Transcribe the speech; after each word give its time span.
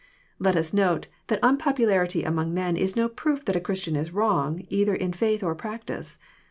Let 0.39 0.55
us 0.55 0.73
note, 0.73 1.09
that 1.27 1.37
unpopularity 1.43 2.23
among 2.23 2.55
men 2.55 2.75
is 2.75 2.95
no 2.95 3.07
proof 3.07 3.45
that 3.45 3.55
a 3.55 3.59
Christian 3.61 3.95
is 3.95 4.09
wrong, 4.11 4.65
either 4.67 4.95
in 4.95 5.13
faith 5.13 5.43
or 5.43 5.53
practice. 5.53 6.17